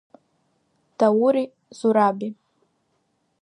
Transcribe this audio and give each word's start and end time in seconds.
Даури 0.97 1.43
Зураби. 1.79 2.27